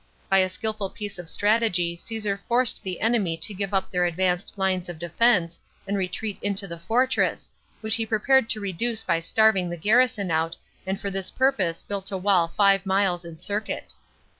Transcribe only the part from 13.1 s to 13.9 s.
iu 27 B.O. 14 A.D. ILLTBIOUH. 9?